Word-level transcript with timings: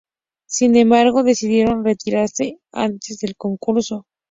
Sin 0.47 0.75
embargo, 0.77 1.21
decidieron 1.21 1.85
retirarse 1.85 2.57
antes 2.71 3.19
del 3.19 3.35
concurso. 3.35 4.07